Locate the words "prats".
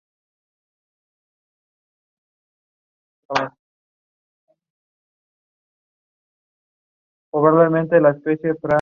3.27-3.55